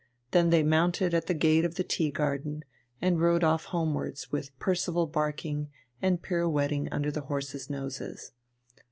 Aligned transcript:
Then 0.31 0.49
they 0.49 0.63
mounted 0.63 1.13
at 1.13 1.27
the 1.27 1.35
gate 1.35 1.63
of 1.63 1.75
the 1.75 1.83
tea 1.83 2.09
garden 2.09 2.65
and 3.03 3.21
rode 3.21 3.43
off 3.43 3.65
homewards 3.65 4.31
with 4.31 4.57
Percival 4.57 5.05
barking 5.05 5.69
and 6.01 6.19
pirouetting 6.23 6.89
under 6.91 7.11
the 7.11 7.21
horses' 7.21 7.69
noses. 7.69 8.31